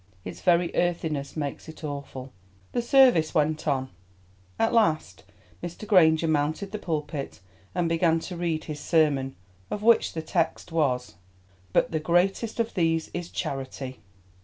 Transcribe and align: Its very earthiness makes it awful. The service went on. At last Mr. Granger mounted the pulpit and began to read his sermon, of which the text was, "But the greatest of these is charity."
Its 0.25 0.41
very 0.41 0.75
earthiness 0.75 1.37
makes 1.37 1.69
it 1.69 1.83
awful. 1.83 2.33
The 2.71 2.81
service 2.81 3.35
went 3.35 3.67
on. 3.67 3.91
At 4.57 4.73
last 4.73 5.23
Mr. 5.61 5.85
Granger 5.85 6.27
mounted 6.27 6.71
the 6.71 6.79
pulpit 6.79 7.39
and 7.75 7.87
began 7.87 8.17
to 8.21 8.35
read 8.35 8.63
his 8.63 8.79
sermon, 8.79 9.35
of 9.69 9.83
which 9.83 10.13
the 10.13 10.23
text 10.23 10.71
was, 10.71 11.17
"But 11.71 11.91
the 11.91 11.99
greatest 11.99 12.59
of 12.59 12.73
these 12.73 13.11
is 13.13 13.29
charity." 13.29 13.99